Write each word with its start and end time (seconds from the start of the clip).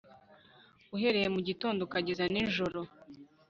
uhereye 0.95 1.27
mu 1.35 1.41
gitondo 1.47 1.79
ukageza 1.83 2.23
nijoro 2.33 2.79